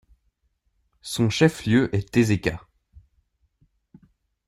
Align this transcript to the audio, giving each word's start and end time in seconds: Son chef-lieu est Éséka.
Son 1.03 1.29
chef-lieu 1.29 1.95
est 1.95 2.17
Éséka. 2.17 2.65